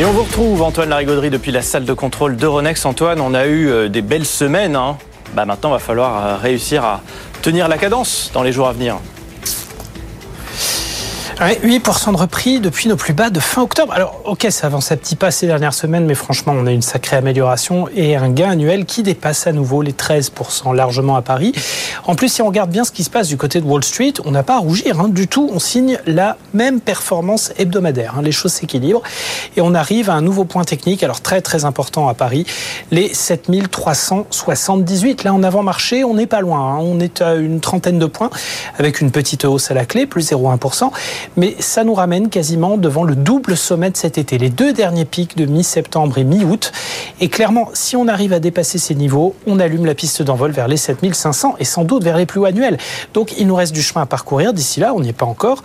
[0.00, 2.86] Et on vous retrouve, Antoine Larigauderie, depuis la salle de contrôle d'Euronext.
[2.86, 4.74] Antoine, on a eu euh, des belles semaines.
[4.74, 4.96] Hein.
[5.34, 7.02] Bah maintenant, il va falloir euh, réussir à
[7.42, 8.96] tenir la cadence dans les jours à venir.
[11.40, 13.94] 8% de repris depuis nos plus bas de fin octobre.
[13.94, 16.82] Alors, ok, ça avance à petits pas ces dernières semaines, mais franchement, on a une
[16.82, 21.54] sacrée amélioration et un gain annuel qui dépasse à nouveau les 13% largement à Paris.
[22.04, 24.12] En plus, si on regarde bien ce qui se passe du côté de Wall Street,
[24.26, 25.48] on n'a pas à rougir hein, du tout.
[25.50, 28.16] On signe la même performance hebdomadaire.
[28.18, 28.22] Hein.
[28.22, 29.02] les choses s'équilibrent
[29.56, 32.44] et on arrive à un nouveau point technique, alors très très important à Paris,
[32.90, 35.24] les 7378.
[35.24, 36.74] Là, en avant-marché, on n'est pas loin.
[36.74, 36.80] Hein.
[36.80, 38.28] On est à une trentaine de points
[38.76, 40.90] avec une petite hausse à la clé, plus 0,1%
[41.36, 45.04] mais ça nous ramène quasiment devant le double sommet de cet été, les deux derniers
[45.04, 46.72] pics de mi-septembre et mi-août.
[47.20, 50.68] Et clairement, si on arrive à dépasser ces niveaux, on allume la piste d'envol vers
[50.68, 52.78] les 7500 et sans doute vers les plus hauts annuels.
[53.14, 55.62] Donc il nous reste du chemin à parcourir d'ici là, on n'y est pas encore,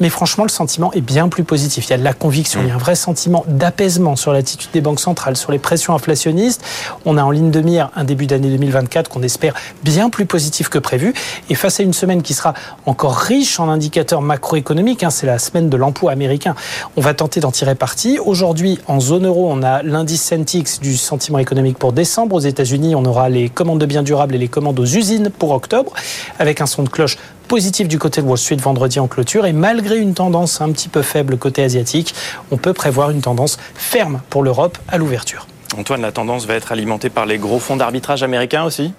[0.00, 1.86] mais franchement le sentiment est bien plus positif.
[1.86, 4.70] Il y a de la conviction, il y a un vrai sentiment d'apaisement sur l'attitude
[4.72, 6.62] des banques centrales, sur les pressions inflationnistes.
[7.04, 10.68] On a en ligne de mire un début d'année 2024 qu'on espère bien plus positif
[10.68, 11.14] que prévu.
[11.50, 12.54] Et face à une semaine qui sera
[12.86, 16.54] encore riche en indicateurs macroéconomiques, C'est la semaine de l'emploi américain.
[16.96, 18.18] On va tenter d'en tirer parti.
[18.18, 22.36] Aujourd'hui, en zone euro, on a l'indice Centix du sentiment économique pour décembre.
[22.36, 25.50] Aux États-Unis, on aura les commandes de biens durables et les commandes aux usines pour
[25.52, 25.92] octobre,
[26.38, 29.46] avec un son de cloche positif du côté de Wall Street vendredi en clôture.
[29.46, 32.14] Et malgré une tendance un petit peu faible côté asiatique,
[32.50, 35.46] on peut prévoir une tendance ferme pour l'Europe à l'ouverture.
[35.76, 38.92] Antoine, la tendance va être alimentée par les gros fonds d'arbitrage américains aussi?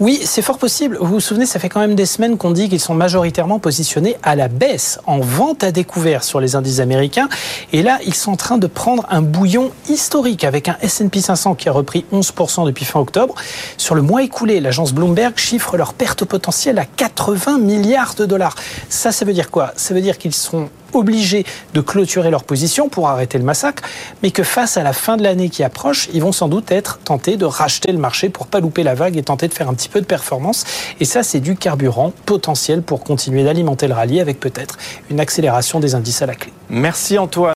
[0.00, 0.96] Oui, c'est fort possible.
[1.00, 4.16] Vous vous souvenez, ça fait quand même des semaines qu'on dit qu'ils sont majoritairement positionnés
[4.22, 7.28] à la baisse, en vente à découvert sur les indices américains.
[7.72, 11.54] Et là, ils sont en train de prendre un bouillon historique avec un S&P 500
[11.54, 13.34] qui a repris 11% depuis fin octobre.
[13.76, 18.54] Sur le mois écoulé, l'agence Bloomberg chiffre leur perte potentielle à 80 milliards de dollars.
[18.88, 19.72] Ça, ça veut dire quoi?
[19.76, 23.82] Ça veut dire qu'ils sont obligés de clôturer leur position pour arrêter le massacre,
[24.22, 26.98] mais que face à la fin de l'année qui approche, ils vont sans doute être
[27.04, 29.74] tentés de racheter le marché pour pas louper la vague et tenter de faire un
[29.74, 30.64] petit peu de performance.
[31.00, 34.78] Et ça, c'est du carburant potentiel pour continuer d'alimenter le rallye avec peut-être
[35.10, 36.52] une accélération des indices à la clé.
[36.68, 37.50] Merci Antoine.